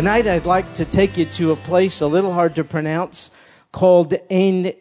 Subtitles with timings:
[0.00, 3.30] Tonight, I'd like to take you to a place a little hard to pronounce
[3.70, 4.72] called Ein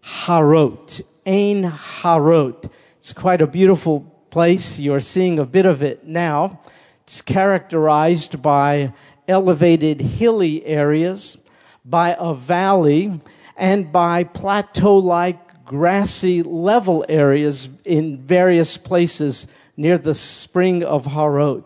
[0.00, 1.02] Harod.
[1.26, 2.70] Ein Harod.
[2.98, 4.78] It's quite a beautiful place.
[4.78, 6.60] You're seeing a bit of it now.
[7.02, 8.92] It's characterized by
[9.26, 11.38] elevated hilly areas,
[11.84, 13.18] by a valley,
[13.56, 21.64] and by plateau like grassy level areas in various places near the spring of Harod.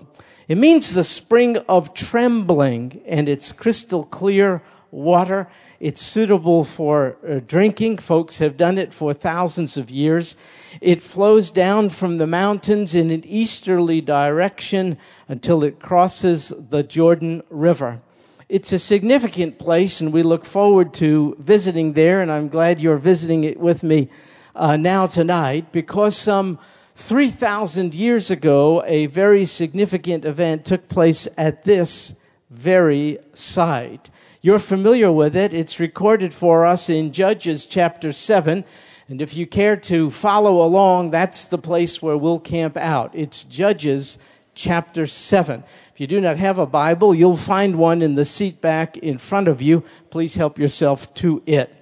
[0.52, 5.48] It means the spring of trembling, and it's crystal clear water.
[5.80, 7.96] It's suitable for uh, drinking.
[7.96, 10.36] Folks have done it for thousands of years.
[10.82, 17.42] It flows down from the mountains in an easterly direction until it crosses the Jordan
[17.48, 18.02] River.
[18.50, 22.98] It's a significant place, and we look forward to visiting there, and I'm glad you're
[22.98, 24.10] visiting it with me
[24.54, 26.58] uh, now tonight because some
[26.94, 32.14] 3,000 years ago, a very significant event took place at this
[32.50, 34.10] very site.
[34.42, 35.54] You're familiar with it.
[35.54, 38.64] It's recorded for us in Judges chapter 7.
[39.08, 43.10] And if you care to follow along, that's the place where we'll camp out.
[43.14, 44.18] It's Judges
[44.54, 45.64] chapter 7.
[45.94, 49.16] If you do not have a Bible, you'll find one in the seat back in
[49.16, 49.82] front of you.
[50.10, 51.74] Please help yourself to it.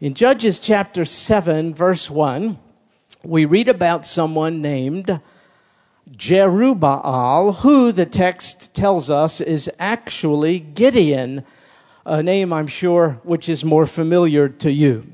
[0.00, 2.58] In Judges chapter 7, verse 1,
[3.24, 5.20] we read about someone named
[6.10, 11.44] Jerubbaal, who the text tells us is actually Gideon,
[12.06, 15.04] a name I'm sure which is more familiar to you.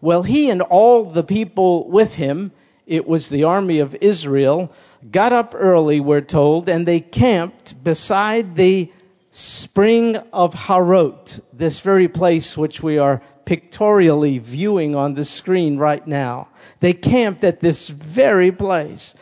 [0.00, 2.52] Well, he and all the people with him,
[2.86, 4.70] it was the army of Israel,
[5.10, 8.92] got up early, we're told, and they camped beside the
[9.30, 16.06] spring of Harod, this very place which we are pictorially viewing on the screen right
[16.06, 16.48] now.
[16.80, 19.14] They camped at this very place.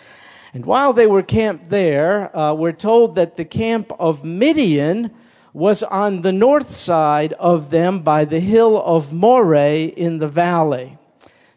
[0.55, 5.11] And while they were camped there, uh, we're told that the camp of Midian
[5.55, 10.99] was on the north side of them by the hill of Moreh in the valley.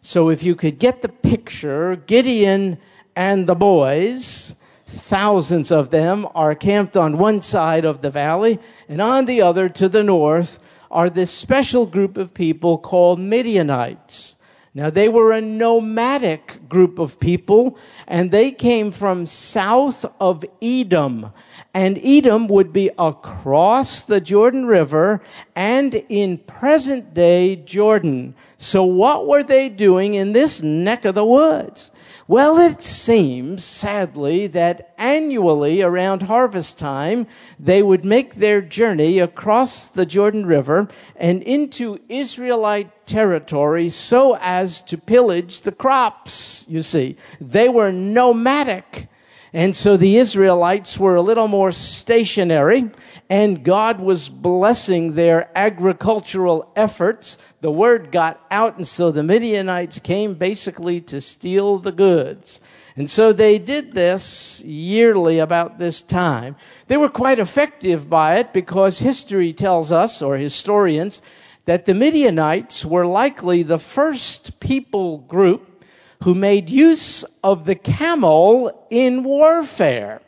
[0.02, 2.78] So if you could get the picture, Gideon
[3.16, 9.02] and the boys, thousands of them, are camped on one side of the valley, and
[9.02, 10.60] on the other to the north
[10.96, 14.38] are this special group of people called Midianites.
[14.74, 21.32] Now, they were a nomadic group of people, and they came from south of Edom.
[21.74, 25.22] And Edom would be across the Jordan River
[25.54, 28.34] and in present day Jordan.
[28.56, 31.92] So, what were they doing in this neck of the woods?
[32.28, 37.28] Well, it seems, sadly, that annually around harvest time,
[37.60, 44.82] they would make their journey across the Jordan River and into Israelite territory so as
[44.84, 47.16] to pillage the crops, you see.
[47.40, 49.08] They were nomadic.
[49.56, 52.92] And so the Israelites were a little more stationary,
[53.30, 57.38] and God was blessing their agricultural efforts.
[57.62, 62.60] The word got out, and so the Midianites came basically to steal the goods.
[62.98, 66.58] And so they did this yearly about this time.
[66.88, 71.22] They were quite effective by it because history tells us, or historians,
[71.64, 75.75] that the Midianites were likely the first people group
[76.24, 80.22] who made use of the camel in warfare.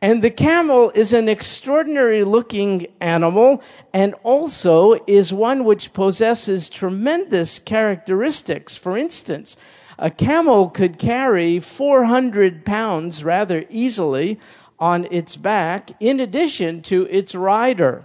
[0.00, 3.62] And the camel is an extraordinary looking animal
[3.94, 8.74] and also is one which possesses tremendous characteristics.
[8.74, 9.56] For instance,
[9.98, 14.40] a camel could carry 400 pounds rather easily
[14.80, 18.04] on its back in addition to its rider.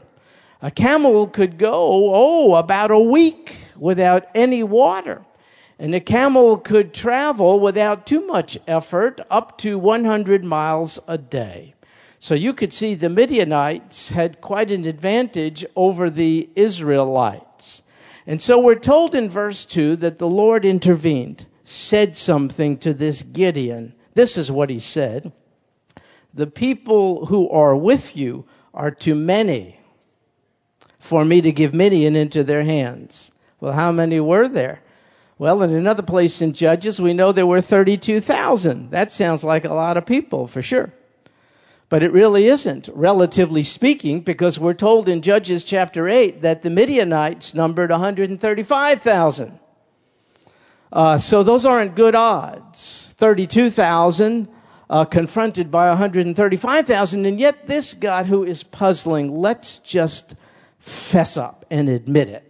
[0.62, 1.72] A camel could go,
[2.14, 5.26] oh, about a week without any water.
[5.80, 11.76] And a camel could travel without too much effort up to 100 miles a day.
[12.20, 17.84] So you could see the Midianites had quite an advantage over the Israelites.
[18.26, 23.22] And so we're told in verse 2 that the Lord intervened, said something to this
[23.22, 23.94] Gideon.
[24.16, 25.32] This is what he said
[26.34, 29.80] The people who are with you are too many
[30.98, 33.32] for me to give Midian into their hands.
[33.60, 34.82] Well, how many were there?
[35.40, 38.90] Well, in another place in Judges, we know there were 32,000.
[38.90, 40.94] That sounds like a lot of people for sure.
[41.90, 46.70] But it really isn't, relatively speaking, because we're told in Judges chapter 8 that the
[46.70, 49.60] Midianites numbered 135,000.
[50.92, 53.14] Uh, so those aren't good odds.
[53.18, 54.48] 32,000
[54.90, 57.26] uh, confronted by 135,000.
[57.26, 60.36] And yet this God who is puzzling, let's just
[60.80, 62.47] fess up and admit it.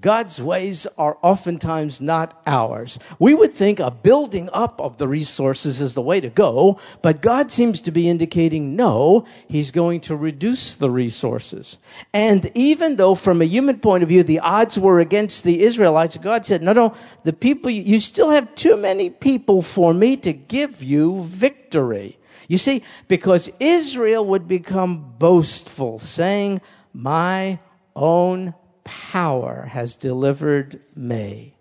[0.00, 2.98] God's ways are oftentimes not ours.
[3.18, 7.20] We would think a building up of the resources is the way to go, but
[7.20, 11.78] God seems to be indicating no, He's going to reduce the resources.
[12.14, 16.16] And even though from a human point of view, the odds were against the Israelites,
[16.16, 16.94] God said, no, no,
[17.24, 22.18] the people, you still have too many people for me to give you victory.
[22.48, 26.60] You see, because Israel would become boastful, saying,
[26.92, 27.60] my
[27.94, 28.54] own
[28.90, 31.54] power has delivered me.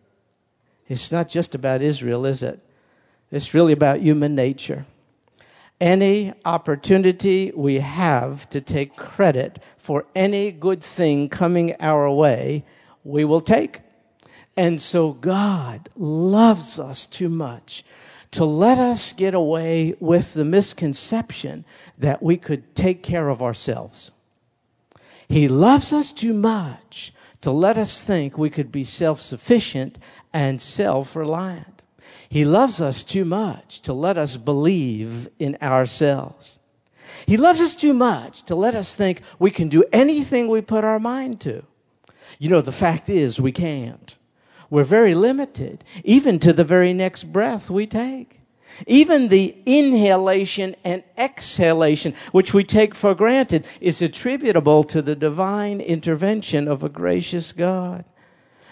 [0.88, 2.60] It's not just about Israel, is it?
[3.32, 4.88] It's really about human nature.
[5.80, 12.66] Any opportunity we have to take credit for any good thing coming our way,
[13.04, 13.82] we will take.
[14.58, 17.86] And so God loves us too much
[18.32, 21.64] to let us get away with the misconception
[22.00, 24.12] that we could take care of ourselves.
[25.28, 29.98] He loves us too much to let us think we could be self sufficient
[30.34, 31.84] and self reliant.
[32.28, 36.60] He loves us too much to let us believe in ourselves.
[37.26, 40.84] He loves us too much to let us think we can do anything we put
[40.84, 41.64] our mind to.
[42.38, 44.16] You know, the fact is, we can't.
[44.70, 48.39] We're very limited, even to the very next breath we take.
[48.88, 55.82] Even the inhalation and exhalation, which we take for granted, is attributable to the divine
[55.82, 58.06] intervention of a gracious God.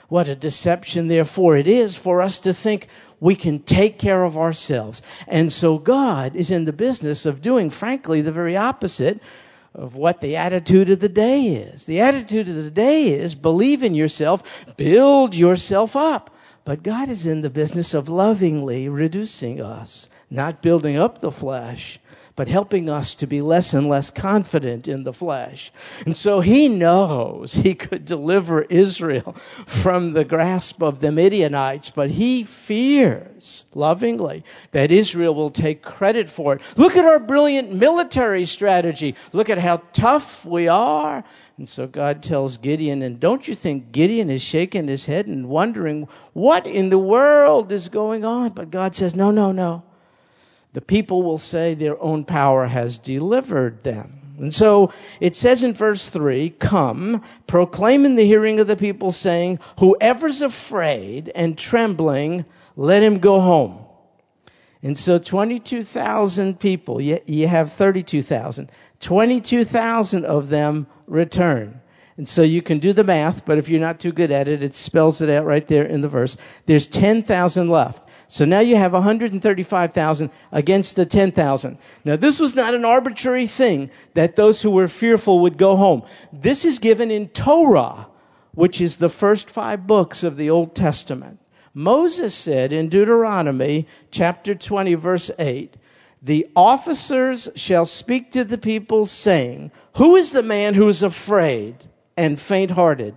[0.10, 2.88] What a deception, therefore, it is for us to think
[3.20, 5.02] we can take care of ourselves.
[5.28, 9.20] And so God is in the business of doing, frankly, the very opposite
[9.74, 11.86] of what the attitude of the day is.
[11.86, 16.34] The attitude of the day is believe in yourself, build yourself up.
[16.68, 21.98] But God is in the business of lovingly reducing us, not building up the flesh,
[22.38, 25.72] but helping us to be less and less confident in the flesh.
[26.06, 29.34] And so he knows he could deliver Israel
[29.66, 36.30] from the grasp of the Midianites, but he fears lovingly that Israel will take credit
[36.30, 36.62] for it.
[36.78, 39.16] Look at our brilliant military strategy.
[39.34, 41.24] Look at how tough we are.
[41.58, 45.50] And so God tells Gideon, and don't you think Gideon is shaking his head and
[45.50, 48.52] wondering what in the world is going on?
[48.52, 49.87] But God says, no, no, no.
[50.78, 54.36] The people will say their own power has delivered them.
[54.38, 59.12] And so it says in verse 3 Come, proclaim in the hearing of the people,
[59.12, 62.46] saying, Whoever's afraid and trembling,
[62.76, 63.80] let him go home.
[64.84, 68.70] And so 22,000 people, you have 32,000.
[69.00, 71.82] 22,000 of them return.
[72.18, 74.62] And so you can do the math, but if you're not too good at it,
[74.62, 76.38] it spells it out right there in the verse.
[76.68, 78.07] There's 10,000 left.
[78.28, 81.78] So now you have 135,000 against the 10,000.
[82.04, 86.04] Now this was not an arbitrary thing that those who were fearful would go home.
[86.34, 88.08] This is given in Torah,
[88.54, 91.40] which is the first five books of the Old Testament.
[91.74, 95.78] Moses said in Deuteronomy chapter 20 verse 8,
[96.22, 101.86] the officers shall speak to the people saying, Who is the man who is afraid
[102.18, 103.16] and faint hearted?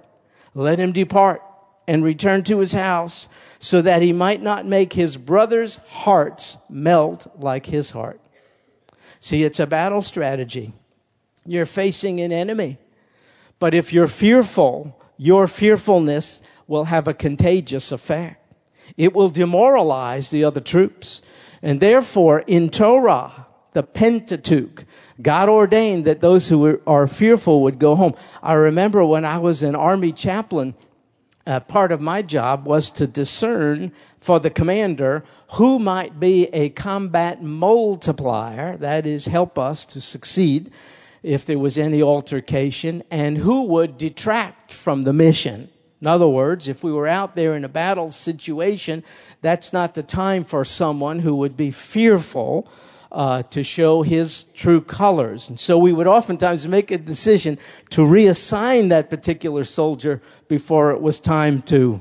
[0.54, 1.42] Let him depart
[1.90, 3.28] and return to his house
[3.58, 8.20] so that he might not make his brother's hearts melt like his heart.
[9.19, 10.72] See, it's a battle strategy.
[11.44, 12.78] You're facing an enemy.
[13.58, 18.54] But if you're fearful, your fearfulness will have a contagious effect.
[18.96, 21.23] It will demoralize the other troops.
[21.61, 24.85] And therefore, in Torah, the Pentateuch,
[25.20, 28.14] God ordained that those who are fearful would go home.
[28.44, 30.76] I remember when I was an army chaplain,
[31.50, 36.69] uh, part of my job was to discern for the commander who might be a
[36.69, 40.71] combat multiplier, that is, help us to succeed
[41.25, 45.69] if there was any altercation, and who would detract from the mission.
[46.00, 49.02] In other words, if we were out there in a battle situation,
[49.42, 52.71] that's not the time for someone who would be fearful
[53.12, 55.49] uh, to show his true colors.
[55.49, 57.59] And so we would oftentimes make a decision
[57.90, 62.00] to reassign that particular soldier before it was time to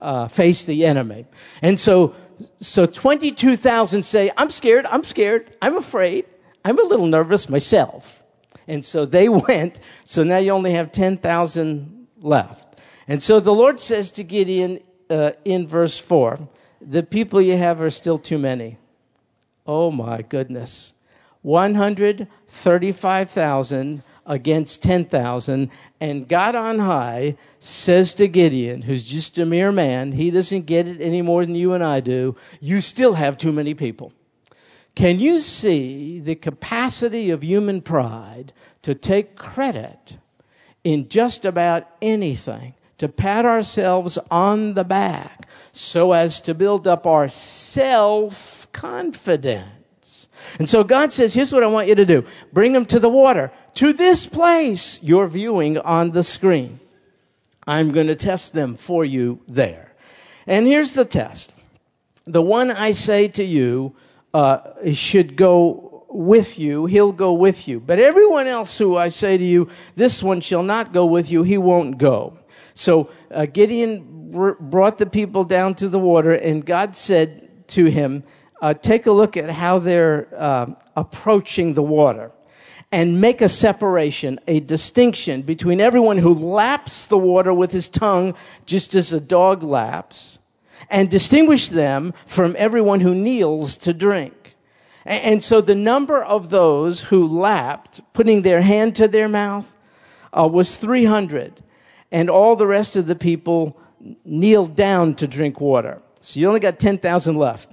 [0.00, 1.26] uh, face the enemy.
[1.62, 2.14] And so,
[2.58, 6.26] so 22,000 say, I'm scared, I'm scared, I'm afraid,
[6.64, 8.24] I'm a little nervous myself.
[8.66, 9.80] And so they went.
[10.04, 12.80] So now you only have 10,000 left.
[13.08, 16.48] And so the Lord says to Gideon uh, in verse 4
[16.80, 18.78] the people you have are still too many.
[19.66, 20.94] Oh my goodness.
[21.42, 25.70] 135,000 against 10,000.
[26.00, 30.86] And God on high says to Gideon, who's just a mere man, he doesn't get
[30.88, 34.12] it any more than you and I do, you still have too many people.
[34.94, 40.16] Can you see the capacity of human pride to take credit
[40.84, 42.74] in just about anything?
[42.98, 50.28] to pat ourselves on the back so as to build up our self confidence.
[50.58, 52.24] And so God says, here's what I want you to do.
[52.52, 56.78] Bring them to the water, to this place you're viewing on the screen.
[57.66, 59.94] I'm going to test them for you there.
[60.46, 61.54] And here's the test.
[62.26, 63.96] The one I say to you
[64.34, 64.58] uh,
[64.92, 67.80] should go with you, he'll go with you.
[67.80, 71.42] But everyone else who I say to you, this one shall not go with you,
[71.42, 72.38] he won't go.
[72.74, 74.30] So uh, Gideon
[74.60, 78.22] brought the people down to the water, and God said to him,
[78.60, 82.32] uh, Take a look at how they're uh, approaching the water
[82.92, 88.34] and make a separation, a distinction between everyone who laps the water with his tongue,
[88.64, 90.38] just as a dog laps,
[90.88, 94.54] and distinguish them from everyone who kneels to drink.
[95.04, 99.74] And so the number of those who lapped, putting their hand to their mouth,
[100.32, 101.62] uh, was 300
[102.12, 103.78] and all the rest of the people
[104.24, 106.00] kneeled down to drink water.
[106.20, 107.72] So you only got 10,000 left.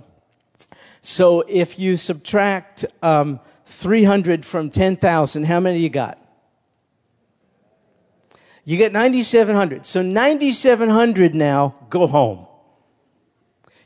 [1.05, 6.17] So if you subtract um, 300 from 10,000, how many you got?
[8.63, 9.85] You get 9,700.
[9.85, 12.47] So 9,700 now go home.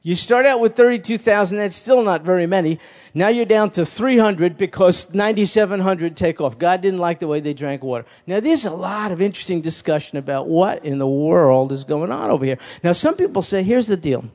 [0.04, 2.80] You start out with 32,000, that's still not very many.
[3.16, 6.60] Now you're down to 300 because 9,700 take off.
[6.60, 8.06] God didn't like the way they drank water.
[8.28, 12.30] Now there's a lot of interesting discussion about what in the world is going on
[12.30, 12.60] over here.
[12.84, 14.26] Now some people say, here's the deal.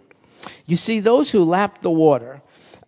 [0.66, 2.42] You see, those who lap the water,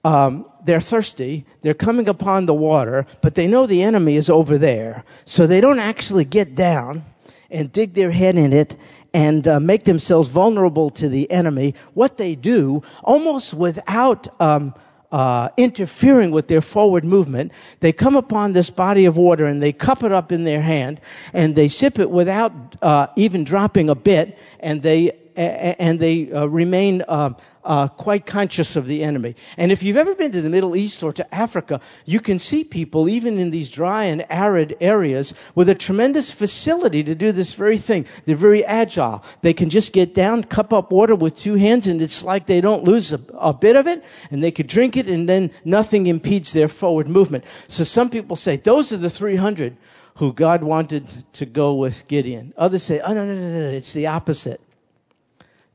[0.05, 4.59] um, they're thirsty, they're coming upon the water, but they know the enemy is over
[4.59, 5.05] there.
[5.25, 7.05] So they don't actually get down
[7.51, 8.77] and dig their head in it
[9.13, 14.75] and uh, make themselves vulnerable to the enemy, what they do, almost without um,
[15.13, 19.73] uh, interfering with their forward movement, they come upon this body of water and they
[19.73, 21.01] cup it up in their hand
[21.33, 26.47] and they sip it without uh, even dropping a bit, and they and they uh,
[26.47, 27.31] remain uh,
[27.65, 29.35] uh, quite conscious of the enemy.
[29.57, 32.63] And if you've ever been to the Middle East or to Africa, you can see
[32.63, 37.55] people, even in these dry and arid areas, with a tremendous facility to do this
[37.55, 38.07] very thing.
[38.27, 39.25] They're very agile.
[39.43, 42.61] They can just get down, cup up water with two hands, and it's like they
[42.61, 46.07] don't lose a, a bit of it, and they could drink it, and then nothing
[46.07, 47.45] impedes their forward movement.
[47.69, 49.77] So some people say, those are the 300
[50.17, 52.55] who God wanted to go with Gideon.
[52.57, 54.61] Others say, oh, no, no, no, no, it's the opposite.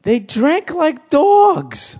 [0.03, 1.97] They drank like dogs.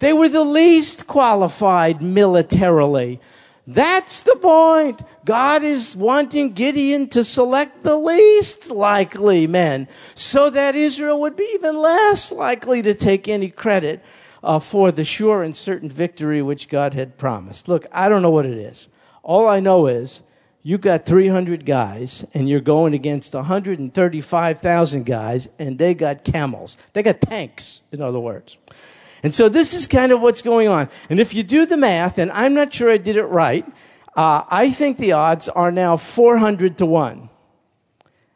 [0.00, 3.20] They were the least qualified militarily.
[3.66, 5.02] That's the point.
[5.24, 11.50] God is wanting Gideon to select the least likely men so that Israel would be
[11.54, 14.02] even less likely to take any credit
[14.42, 17.68] uh, for the sure and certain victory which God had promised.
[17.68, 18.88] Look, I don't know what it is.
[19.22, 20.22] All I know is
[20.68, 26.76] you got 300 guys and you're going against 135,000 guys and they got camels.
[26.92, 28.58] They got tanks, in other words.
[29.22, 30.90] And so this is kind of what's going on.
[31.08, 33.64] And if you do the math, and I'm not sure I did it right,
[34.14, 37.30] uh, I think the odds are now 400 to 1.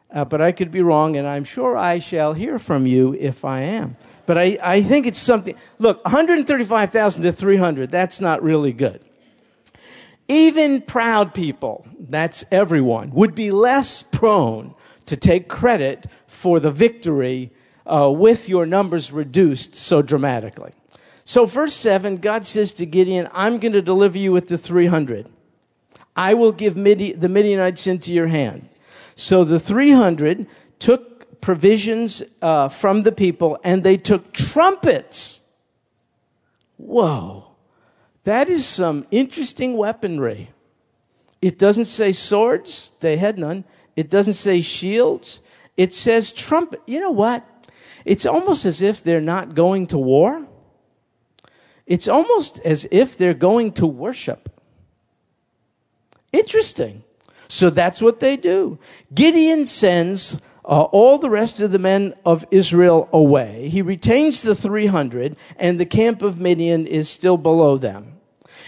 [0.09, 3.45] Uh, but I could be wrong, and I'm sure I shall hear from you if
[3.45, 3.95] I am.
[4.25, 5.53] But I, I think it's something.
[5.77, 9.03] Look, 135,000 to 300, that's not really good.
[10.27, 14.73] Even proud people, that's everyone, would be less prone
[15.05, 17.51] to take credit for the victory
[17.85, 20.71] uh, with your numbers reduced so dramatically.
[21.25, 25.29] So, verse 7, God says to Gideon, I'm going to deliver you with the 300.
[26.15, 28.69] I will give Midi- the Midianites into your hand.
[29.15, 30.47] So the 300
[30.79, 35.41] took provisions uh, from the people and they took trumpets.
[36.77, 37.52] Whoa.
[38.23, 40.51] That is some interesting weaponry.
[41.41, 43.65] It doesn't say swords, they had none.
[43.95, 45.41] It doesn't say shields.
[45.75, 46.81] It says trumpet.
[46.87, 47.45] You know what?
[48.05, 50.47] It's almost as if they're not going to war.
[51.85, 54.49] It's almost as if they're going to worship.
[56.31, 57.03] Interesting.
[57.47, 58.79] So that's what they do.
[59.13, 63.69] Gideon sends uh, all the rest of the men of Israel away.
[63.69, 68.12] He retains the 300, and the camp of Midian is still below them.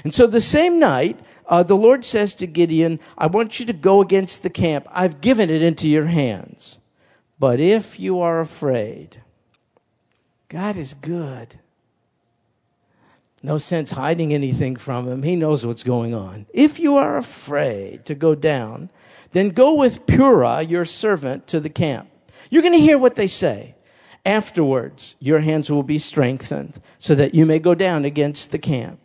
[0.04, 3.74] And so the same night, uh, the Lord says to Gideon, I want you to
[3.74, 4.88] go against the camp.
[4.92, 6.80] I've given it into your hands.
[7.40, 9.22] But if you are afraid,
[10.50, 11.60] God is good.
[13.44, 15.22] No sense hiding anything from him.
[15.22, 16.48] He knows what's going on.
[16.52, 18.90] If you are afraid to go down,
[19.34, 22.10] then go with Purah, your servant, to the camp.
[22.50, 23.76] You're going to hear what they say.
[24.26, 29.00] Afterwards, your hands will be strengthened so that you may go down against the camp.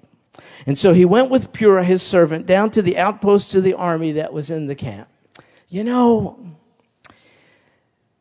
[0.66, 4.12] And so he went with Purah, his servant, down to the outposts of the army
[4.12, 5.09] that was in the camp.
[5.68, 6.56] You know,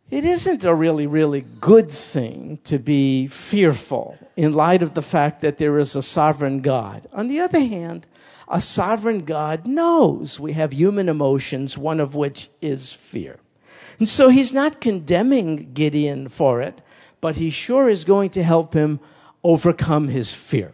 [0.10, 5.42] it isn't a really, really good thing to be fearful in light of the fact
[5.42, 7.08] that there is a sovereign God.
[7.14, 8.08] On the other hand,
[8.48, 13.38] a sovereign God knows we have human emotions, one of which is fear.
[14.00, 16.82] And so he's not condemning Gideon for it,
[17.22, 19.00] but he sure is going to help him
[19.44, 20.74] overcome his fear.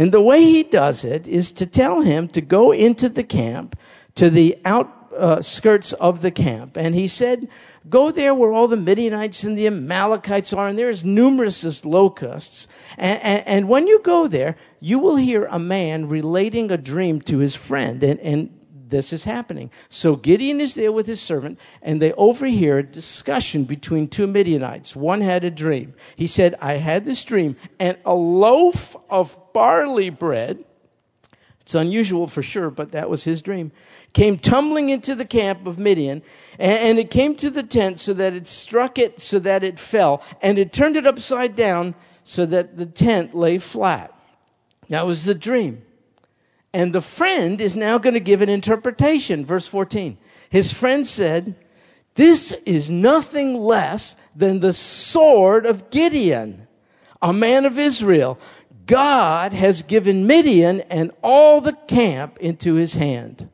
[0.00, 3.78] And the way he does it is to tell him to go into the camp,
[4.14, 6.78] to the outskirts uh, of the camp.
[6.78, 7.48] And he said,
[7.86, 11.84] Go there where all the Midianites and the Amalekites are, and there is numerous as
[11.84, 12.66] locusts.
[12.96, 17.20] And, and, and, when you go there, you will hear a man relating a dream
[17.22, 18.02] to his friend.
[18.02, 18.59] And, and
[18.90, 19.70] this is happening.
[19.88, 24.94] So Gideon is there with his servant, and they overhear a discussion between two Midianites.
[24.94, 25.94] One had a dream.
[26.16, 30.64] He said, I had this dream, and a loaf of barley bread,
[31.60, 33.70] it's unusual for sure, but that was his dream,
[34.12, 36.22] came tumbling into the camp of Midian,
[36.58, 40.22] and it came to the tent so that it struck it so that it fell,
[40.42, 41.94] and it turned it upside down
[42.24, 44.12] so that the tent lay flat.
[44.88, 45.82] That was the dream.
[46.72, 49.44] And the friend is now going to give an interpretation.
[49.44, 50.18] Verse 14.
[50.50, 51.56] His friend said,
[52.14, 56.68] This is nothing less than the sword of Gideon,
[57.20, 58.38] a man of Israel.
[58.86, 63.48] God has given Midian and all the camp into his hand.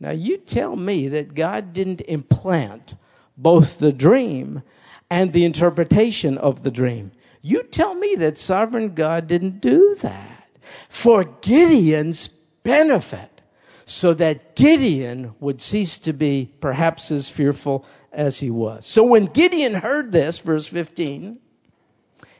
[0.00, 2.96] Now, you tell me that God didn't implant
[3.36, 4.62] both the dream
[5.10, 7.12] and the interpretation of the dream.
[7.42, 10.48] You tell me that sovereign God didn't do that.
[10.88, 12.30] For Gideon's
[12.62, 13.42] benefit
[13.84, 18.86] so that Gideon would cease to be perhaps as fearful as he was.
[18.86, 21.38] So when Gideon heard this, verse 15,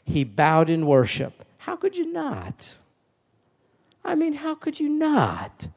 [0.04, 1.44] he bowed in worship.
[1.58, 2.76] How could you not?
[4.04, 5.68] I mean, how could you not?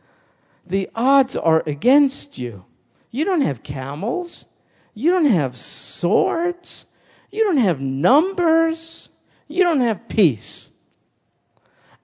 [0.66, 2.66] The odds are against you.
[3.12, 4.46] You don't have camels.
[4.94, 6.86] You don't have swords.
[7.32, 9.10] You don't have numbers.
[9.48, 10.72] You don't have peace.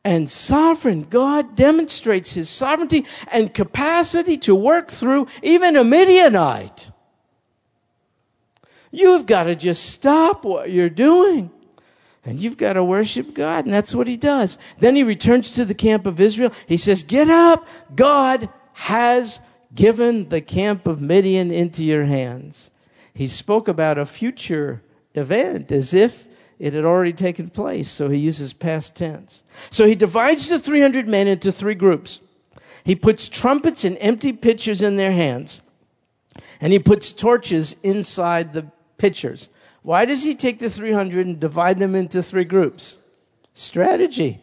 [0.03, 6.90] And sovereign God demonstrates his sovereignty and capacity to work through even a Midianite.
[8.92, 11.51] You've got to just stop what you're doing.
[12.24, 13.66] And you've got to worship God.
[13.66, 14.57] And that's what he does.
[14.77, 16.53] Then he returns to the camp of Israel.
[16.68, 17.68] He says, Get up.
[17.96, 19.40] God has
[19.74, 22.70] given the camp of Midian into your hands.
[23.14, 24.83] He spoke about a future
[25.16, 26.27] event as if
[26.61, 29.43] it had already taken place, so he uses past tense.
[29.71, 32.21] So he divides the 300 men into three groups.
[32.83, 35.63] He puts trumpets and empty pitchers in their hands,
[36.61, 38.67] and he puts torches inside the
[39.00, 39.50] pitchers.
[39.81, 43.01] Why does he take the 300 and divide them into three groups?
[43.53, 44.39] Strategy.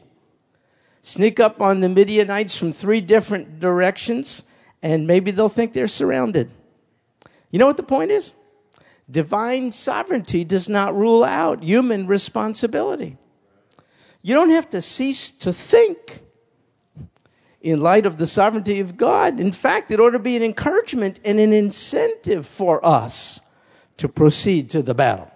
[1.02, 4.42] Sneak up on the Midianites from three different directions,
[4.82, 6.50] and maybe they'll think they're surrounded.
[7.52, 8.34] You know what the point is?
[9.10, 13.16] Divine sovereignty does not rule out human responsibility.
[14.20, 16.22] You don't have to cease to think
[17.60, 19.40] in light of the sovereignty of God.
[19.40, 23.40] In fact, it ought to be an encouragement and an incentive for us
[23.96, 25.30] to proceed to the battle.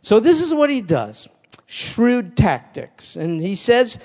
[0.00, 1.28] So, this is what he does
[1.66, 3.16] shrewd tactics.
[3.16, 3.98] And he says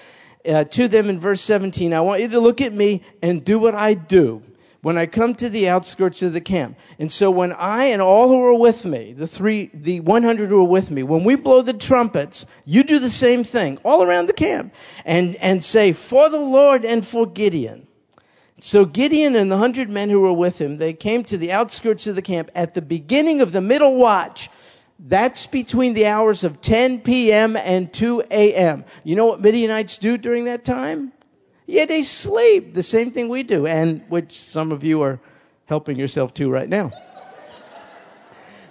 [0.48, 3.60] uh, to them in verse 17, I want you to look at me and do
[3.60, 4.42] what I do
[4.82, 6.78] when I come to the outskirts of the camp.
[6.98, 10.62] And so when I and all who are with me, the three, the 100 who
[10.62, 14.28] are with me, when we blow the trumpets, you do the same thing all around
[14.28, 14.74] the camp
[15.06, 17.88] and, and say, for the Lord and for Gideon.
[18.60, 22.08] So Gideon and the hundred men who were with him, they came to the outskirts
[22.08, 24.50] of the camp at the beginning of the middle watch.
[25.00, 27.56] That's between the hours of 10 p.m.
[27.56, 28.84] and 2 a.m.
[29.06, 31.14] You know what Midianites do during that time?
[31.70, 32.74] Yeah, they sleep.
[32.74, 35.20] The same thing we do, and which some of you are
[35.68, 36.92] helping yourself to right now.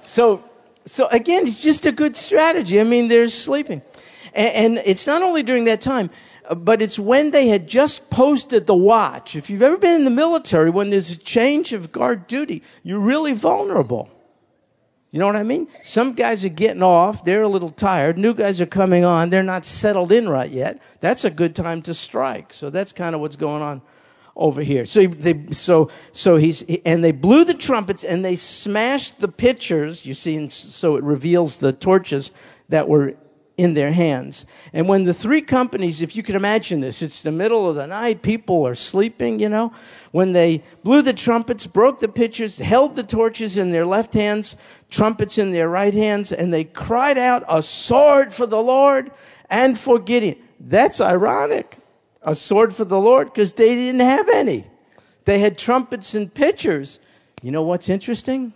[0.01, 0.43] so,
[0.85, 2.81] so again, it's just a good strategy.
[2.81, 3.83] I mean, they're sleeping.
[4.35, 6.11] And, and it's not only during that time,
[6.57, 9.37] but it's when they had just posted the watch.
[9.37, 12.99] If you've ever been in the military, when there's a change of guard duty, you're
[12.99, 14.11] really vulnerable.
[15.11, 15.69] You know what I mean?
[15.83, 18.19] Some guys are getting off, they're a little tired.
[18.19, 20.83] New guys are coming on, they're not settled in right yet.
[21.01, 22.53] That's a good time to strike.
[22.53, 23.81] So that's kind of what's going on
[24.37, 24.85] over here.
[24.85, 30.05] So they, so, so he's, and they blew the trumpets and they smashed the pitchers,
[30.05, 32.31] you see, and so it reveals the torches
[32.69, 33.17] that were
[33.59, 34.47] in their hands.
[34.73, 37.89] And when the three companies, if you can imagine this, it's the middle of the
[37.89, 39.73] night, people are sleeping, you know,
[40.13, 44.57] when they blew the trumpets, broke the pitchers, held the torches in their left hands,
[44.89, 49.11] trumpets in their right hands, and they cried out, a sword for the Lord
[49.51, 50.39] and for Gideon.
[50.61, 51.77] That's ironic.
[52.23, 54.67] A sword for the Lord because they didn't have any.
[55.25, 57.01] They had trumpets and pitchers.
[57.43, 58.53] You know what's interesting?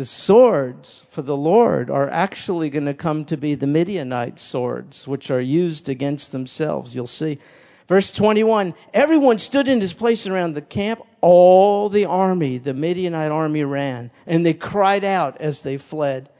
[0.00, 5.06] The swords for the Lord are actually going to come to be the Midianite swords,
[5.06, 6.94] which are used against themselves.
[6.94, 7.38] You'll see.
[7.86, 11.02] Verse 21 Everyone stood in his place around the camp.
[11.20, 16.30] All the army, the Midianite army, ran, and they cried out as they fled.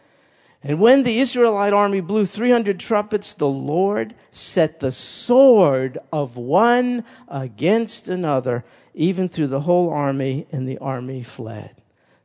[0.63, 7.05] And when the Israelite army blew 300 trumpets, the Lord set the sword of one
[7.29, 11.80] against another, even through the whole army, and the army fled.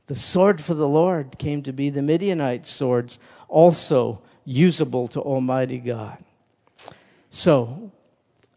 [0.07, 5.79] The sword for the Lord came to be the Midianite swords, also usable to Almighty
[5.79, 6.23] God.
[7.29, 7.91] So,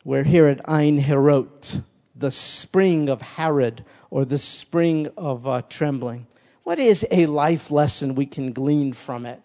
[0.05, 1.83] we're here at Ein Harod,
[2.15, 6.27] the spring of Harod, or the spring of uh, trembling.
[6.65, 9.41] What is a life lesson we can glean from it?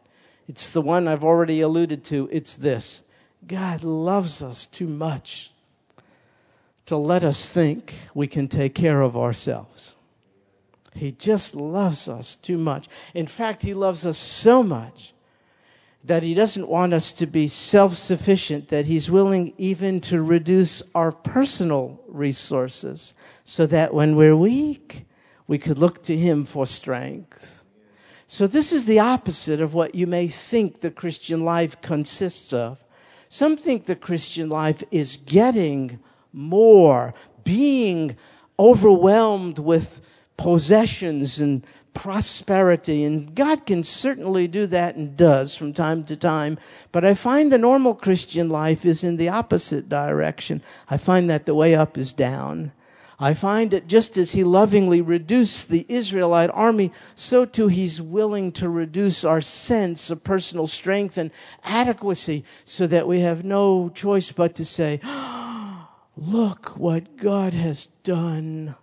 [0.48, 2.28] It's the one I've already alluded to.
[2.32, 3.04] It's this
[3.48, 5.52] God loves us too much
[6.86, 9.93] to let us think we can take care of ourselves.
[10.96, 12.88] He just loves us too much.
[13.14, 15.14] In fact, He loves us so much
[16.04, 20.84] that He doesn't want us to be self sufficient, that He's willing even to reduce
[20.94, 25.06] our personal resources so that when we're weak,
[25.48, 27.66] we could look to Him for strength.
[28.28, 32.84] So, this is the opposite of what you may think the Christian life consists of.
[33.30, 36.00] Some think the Christian life is getting
[36.32, 38.16] more, being
[38.60, 40.02] overwhelmed with
[40.38, 43.04] possessions and prosperity.
[43.04, 46.58] And God can certainly do that and does from time to time.
[46.92, 50.62] But I find the normal Christian life is in the opposite direction.
[50.90, 52.72] I find that the way up is down.
[53.20, 58.52] I find that just as he lovingly reduced the Israelite army, so too he's willing
[58.54, 61.32] to reduce our sense of personal strength and
[61.64, 65.00] adequacy so that we have no choice but to say,
[66.18, 68.76] Look what God has done.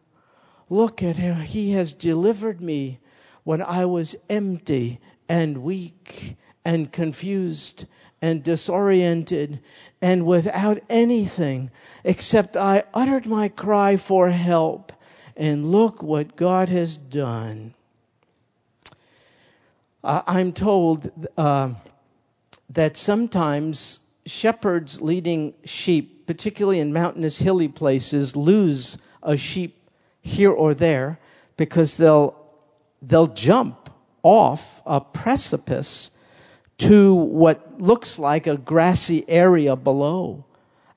[0.71, 3.01] Look at how he has delivered me
[3.43, 7.87] when I was empty and weak and confused
[8.23, 9.61] and disoriented
[10.01, 11.73] and without anything
[12.05, 14.93] except I uttered my cry for help.
[15.37, 17.75] And look what God has done.
[20.05, 21.75] Uh, I'm told uh,
[22.69, 29.80] that sometimes shepherds leading sheep, particularly in mountainous, hilly places, lose a sheep
[30.21, 31.19] here or there
[31.57, 32.35] because they'll,
[33.03, 33.91] they'll jump
[34.23, 36.11] off a precipice
[36.79, 40.45] to what looks like a grassy area below.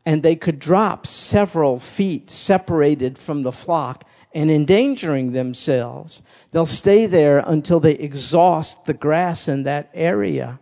[0.06, 6.22] And they could drop several feet separated from the flock and endangering themselves.
[6.52, 10.60] They'll stay there until they exhaust the grass in that area.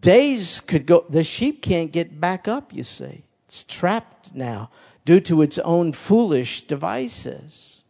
[0.00, 3.24] Days could go, the sheep can't get back up, you see.
[3.46, 4.70] It's trapped now
[5.04, 7.84] due to its own foolish devices.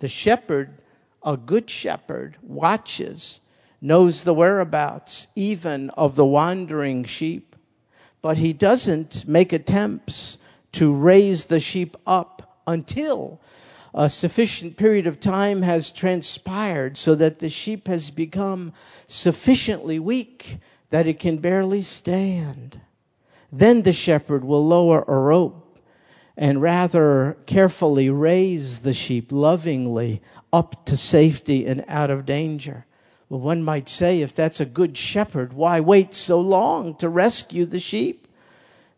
[0.00, 0.78] The shepherd,
[1.22, 3.40] a good shepherd, watches,
[3.80, 7.56] knows the whereabouts even of the wandering sheep,
[8.20, 10.38] but he doesn't make attempts
[10.72, 13.40] to raise the sheep up until
[13.94, 18.72] a sufficient period of time has transpired so that the sheep has become
[19.06, 20.58] sufficiently weak
[20.90, 22.80] that it can barely stand.
[23.50, 25.61] Then the shepherd will lower a rope
[26.36, 32.86] and rather carefully raise the sheep lovingly up to safety and out of danger.
[33.28, 37.64] Well, one might say, if that's a good shepherd, why wait so long to rescue
[37.64, 38.28] the sheep?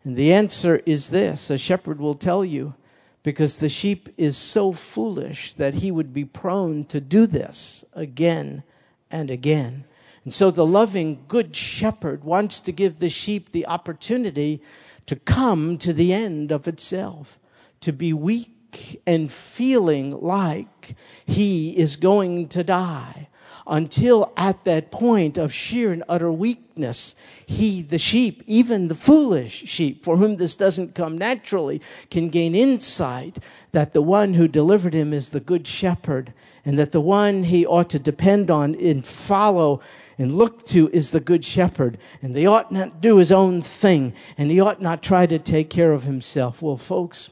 [0.03, 2.75] And the answer is this a shepherd will tell you,
[3.23, 8.63] because the sheep is so foolish that he would be prone to do this again
[9.09, 9.85] and again.
[10.23, 14.61] And so the loving good shepherd wants to give the sheep the opportunity
[15.05, 17.39] to come to the end of itself,
[17.81, 23.27] to be weak and feeling like he is going to die
[23.67, 27.15] until at that point of sheer and utter weakness,
[27.45, 32.53] he, the sheep, even the foolish sheep, for whom this doesn't come naturally, can gain
[32.53, 33.39] insight
[33.71, 37.65] that the one who delivered him is the good shepherd and that the one he
[37.65, 39.81] ought to depend on and follow
[40.17, 44.13] and look to is the good shepherd, and he ought not do his own thing,
[44.37, 46.61] and he ought not try to take care of himself.
[46.61, 47.29] Well, folks,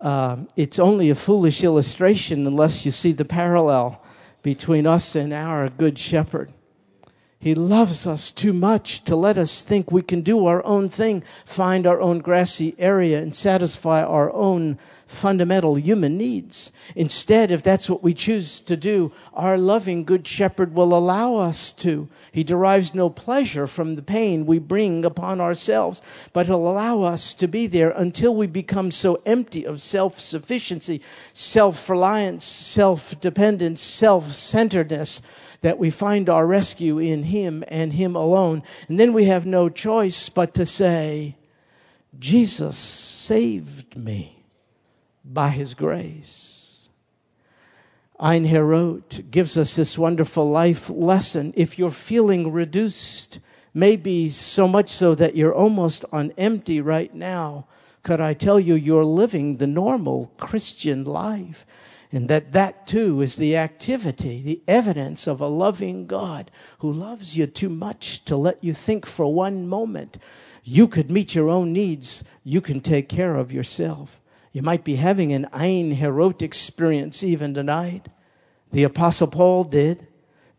[0.00, 4.02] uh, it's only a foolish illustration unless you see the parallel
[4.42, 6.52] between us and our good shepherd.
[7.42, 11.24] He loves us too much to let us think we can do our own thing,
[11.44, 14.78] find our own grassy area, and satisfy our own
[15.08, 16.70] fundamental human needs.
[16.94, 21.72] Instead, if that's what we choose to do, our loving Good Shepherd will allow us
[21.72, 22.08] to.
[22.30, 26.00] He derives no pleasure from the pain we bring upon ourselves,
[26.32, 31.02] but he'll allow us to be there until we become so empty of self sufficiency,
[31.32, 35.20] self reliance, self dependence, self centeredness
[35.62, 38.62] that we find our rescue in Him and Him alone.
[38.88, 41.36] And then we have no choice but to say,
[42.18, 44.44] Jesus saved me
[45.24, 46.88] by his grace.
[48.20, 51.52] Ein Harod gives us this wonderful life lesson.
[51.56, 53.40] If you're feeling reduced,
[53.74, 57.66] maybe so much so that you're almost on empty right now,
[58.02, 61.66] could I tell you you're living the normal Christian life?
[62.14, 67.38] And that that too is the activity, the evidence of a loving God who loves
[67.38, 70.18] you too much to let you think for one moment
[70.62, 72.22] you could meet your own needs.
[72.44, 74.20] You can take care of yourself.
[74.52, 78.08] You might be having an Ein Harod experience even tonight.
[78.70, 80.06] The Apostle Paul did.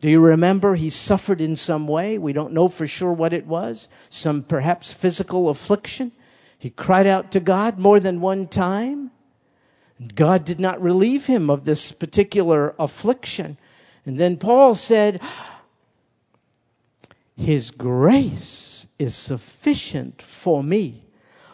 [0.00, 2.18] Do you remember he suffered in some way?
[2.18, 3.88] We don't know for sure what it was.
[4.08, 6.10] Some perhaps physical affliction.
[6.58, 9.12] He cried out to God more than one time.
[10.14, 13.56] God did not relieve him of this particular affliction.
[14.04, 15.20] And then Paul said,
[17.36, 21.04] His grace is sufficient for me,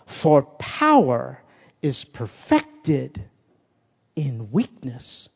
[0.07, 1.43] for power
[1.83, 3.25] is perfected
[4.17, 5.29] in weakness.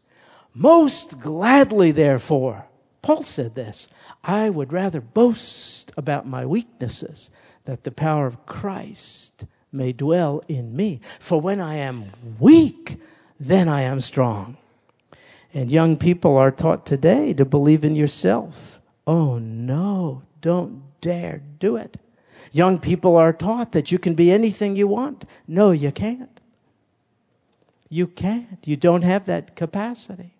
[0.55, 2.67] Most gladly, therefore,
[3.03, 3.89] Paul said this
[4.23, 7.31] I would rather boast about my weaknesses
[7.65, 11.01] that the power of Christ may dwell in me.
[11.19, 12.07] For when I am
[12.39, 12.99] weak,
[13.39, 14.57] then I am strong.
[15.53, 18.81] And young people are taught today to believe in yourself.
[19.07, 21.97] Oh no, don't dare do it.
[22.53, 25.25] Young people are taught that you can be anything you want.
[25.47, 26.41] No, you can't.
[27.89, 28.59] You can't.
[28.65, 30.35] You don't have that capacity.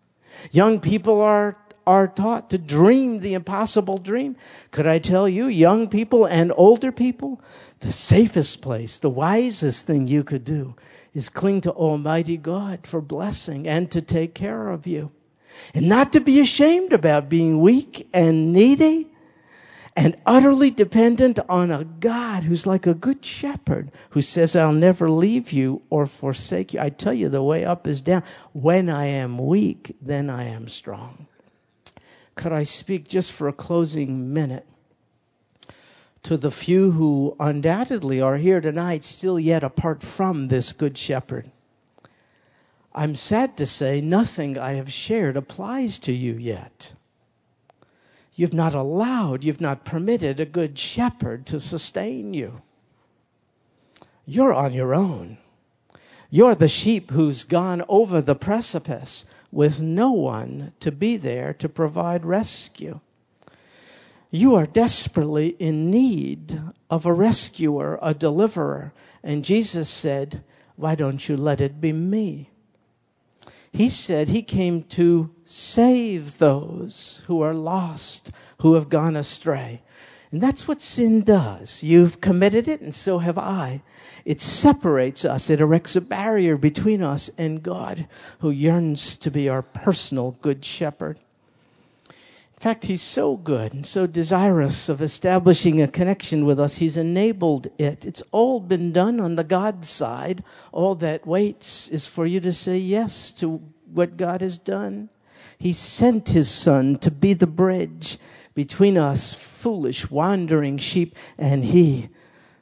[0.51, 4.37] Young people are, are taught to dream the impossible dream.
[4.71, 7.41] Could I tell you, young people and older people,
[7.81, 10.75] the safest place, the wisest thing you could do
[11.15, 15.13] is cling to Almighty God for blessing and to take care of you.
[15.73, 19.09] And not to be ashamed about being weak and needy
[19.97, 25.09] and utterly dependent on a God who's like a good shepherd who says, I'll never
[25.09, 26.81] leave you or forsake you.
[26.81, 28.25] I tell you, the way up is down.
[28.53, 31.29] When I am weak, then I am strong.
[32.35, 34.67] Could I speak just for a closing minute
[36.23, 41.51] to the few who undoubtedly are here tonight, still yet apart from this good shepherd?
[42.95, 46.95] I'm sad to say nothing I have shared applies to you yet.
[48.37, 52.63] You've not allowed, you've not permitted a good shepherd to sustain you.
[54.27, 55.39] You're on your own.
[56.35, 61.69] You're the sheep who's gone over the precipice with no one to be there to
[61.69, 62.99] provide rescue.
[64.33, 68.93] You are desperately in need of a rescuer, a deliverer.
[69.23, 70.43] And Jesus said,
[70.75, 72.51] Why don't you let it be me?
[73.71, 79.83] He said he came to save those who are lost, who have gone astray.
[80.35, 81.85] And that's what sin does.
[81.85, 83.83] You've committed it, and so have I.
[84.25, 88.09] It separates us, it erects a barrier between us and God,
[88.41, 91.21] who yearns to be our personal good shepherd
[92.09, 92.15] In
[92.59, 97.69] fact, He's so good and so desirous of establishing a connection with us, He's enabled
[97.79, 98.05] it.
[98.05, 100.43] It's all been done on the God side.
[100.73, 105.11] All that waits is for you to say yes to what God has done.
[105.59, 108.19] He sent His Son to be the bridge
[108.55, 112.09] between us, foolish, wandering sheep, and He,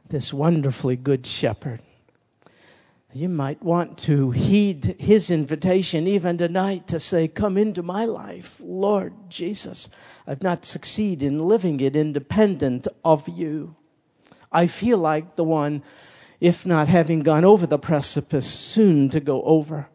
[0.09, 1.81] this wonderfully good shepherd.
[3.14, 8.59] You might want to heed his invitation even tonight to say, Come into my life,
[8.64, 9.90] Lord Jesus.
[10.26, 13.76] I've not succeeded in living it independent of you.
[14.50, 15.83] I feel like the one,
[16.40, 19.90] if not having gone over the precipice, soon to go over.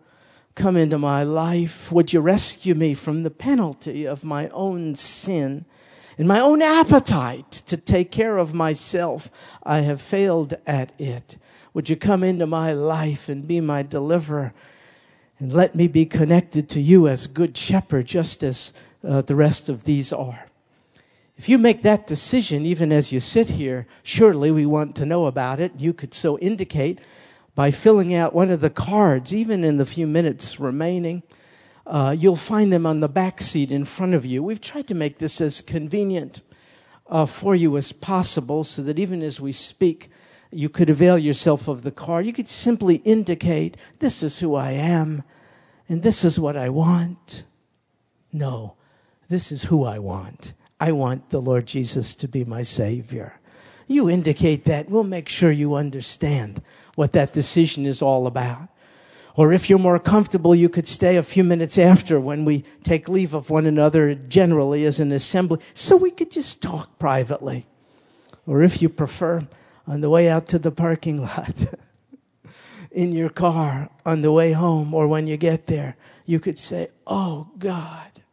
[0.53, 1.91] Come into my life.
[1.91, 5.65] Would you rescue me from the penalty of my own sin?
[6.17, 9.29] And my own appetite to take care of myself,
[9.63, 11.37] I have failed at it.
[11.73, 14.53] Would you come into my life and be my deliverer?
[15.39, 18.73] And let me be connected to you as good shepherd, just as
[19.07, 20.47] uh, the rest of these are.
[21.37, 25.27] If you make that decision, even as you sit here, surely we want to know
[25.27, 25.73] about it.
[25.77, 26.99] You could so indicate
[27.53, 31.21] by filling out one of the cards, even in the few minutes remaining.
[31.87, 34.43] Uh, you'll find them on the back seat in front of you.
[34.43, 36.41] We've tried to make this as convenient
[37.07, 40.09] uh, for you as possible so that even as we speak,
[40.51, 42.25] You could avail yourself of the card.
[42.25, 45.23] You could simply indicate, This is who I am,
[45.89, 47.43] and this is what I want.
[48.31, 48.75] No,
[49.29, 50.53] this is who I want.
[50.79, 53.39] I want the Lord Jesus to be my Savior.
[53.87, 56.61] You indicate that, we'll make sure you understand
[56.95, 58.69] what that decision is all about.
[59.37, 63.07] Or if you're more comfortable, you could stay a few minutes after when we take
[63.07, 67.67] leave of one another generally as an assembly, so we could just talk privately.
[68.47, 69.47] Or if you prefer,
[69.85, 71.65] on the way out to the parking lot,
[72.91, 75.95] in your car, on the way home, or when you get there,
[76.25, 78.23] you could say, Oh God,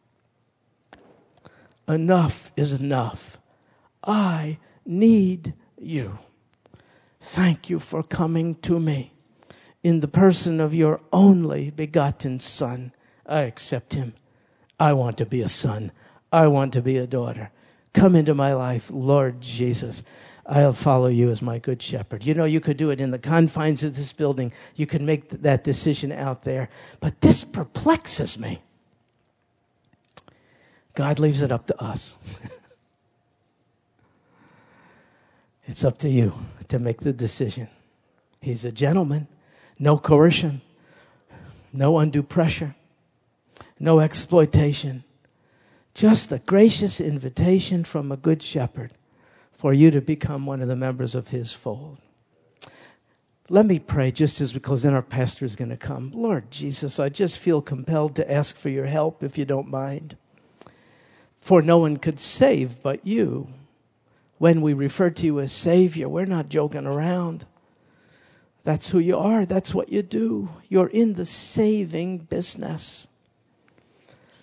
[1.86, 3.38] enough is enough.
[4.02, 6.18] I need you.
[7.20, 9.13] Thank you for coming to me
[9.84, 12.90] in the person of your only begotten Son.
[13.26, 14.14] I accept him.
[14.80, 15.92] I want to be a son.
[16.32, 17.50] I want to be a daughter.
[17.92, 20.02] Come into my life, Lord Jesus.
[20.46, 22.24] I'll follow you as my good shepherd.
[22.24, 24.52] You know, you could do it in the confines of this building.
[24.74, 26.68] You could make that decision out there.
[27.00, 28.60] But this perplexes me.
[30.94, 32.16] God leaves it up to us.
[35.64, 36.34] it's up to you
[36.68, 37.68] to make the decision.
[38.40, 39.28] He's a gentleman
[39.78, 40.60] no coercion,
[41.72, 42.74] no undue pressure,
[43.78, 45.04] no exploitation.
[45.94, 48.92] Just a gracious invitation from a good shepherd
[49.52, 52.00] for you to become one of the members of his fold.
[53.50, 56.10] Let me pray just as because then our pastor is going to come.
[56.14, 60.16] Lord Jesus, I just feel compelled to ask for your help if you don't mind.
[61.40, 63.48] For no one could save but you.
[64.38, 67.44] When we refer to you as Savior, we're not joking around.
[68.64, 69.44] That's who you are.
[69.44, 70.48] That's what you do.
[70.68, 73.08] You're in the saving business.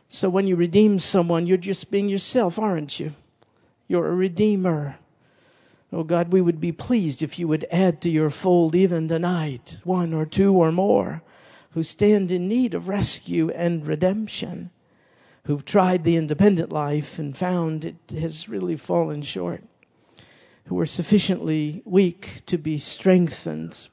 [0.07, 3.13] So when you redeem someone, you're just being yourself, aren't you?
[3.87, 4.97] You're a redeemer.
[5.91, 9.79] Oh God, we would be pleased if you would add to your fold even tonight
[9.83, 11.23] one or two or more
[11.71, 14.69] who stand in need of rescue and redemption,
[15.45, 19.63] who've tried the independent life and found it has really fallen short,
[20.65, 23.87] who are sufficiently weak to be strengthened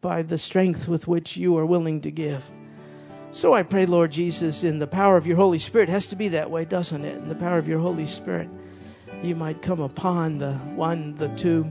[0.00, 2.50] by the strength with which you are willing to give.
[3.32, 6.16] So I pray, Lord Jesus, in the power of your Holy Spirit, it has to
[6.16, 7.16] be that way, doesn't it?
[7.16, 8.48] In the power of your Holy Spirit,
[9.22, 11.70] you might come upon the one, the two,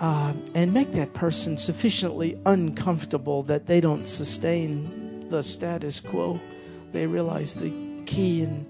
[0.00, 6.40] uh, and make that person sufficiently uncomfortable that they don't sustain the status quo.
[6.92, 7.72] They realize the
[8.06, 8.66] key and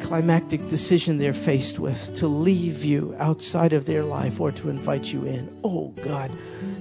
[0.00, 5.12] climactic decision they're faced with to leave you outside of their life or to invite
[5.12, 5.48] you in.
[5.64, 6.30] Oh, God.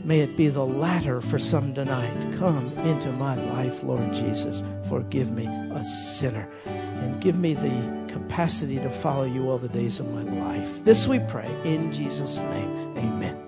[0.04, 2.16] May it be the latter for some tonight.
[2.38, 4.64] Come into my life, Lord Jesus.
[4.88, 10.00] Forgive me, a sinner, and give me the capacity to follow you all the days
[10.00, 10.84] of my life.
[10.84, 12.98] This we pray in Jesus' name.
[12.98, 13.39] Amen.